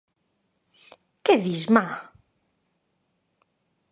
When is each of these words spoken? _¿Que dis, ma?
_¿Que 1.23 1.33
dis, 1.43 1.61
ma? 1.75 1.85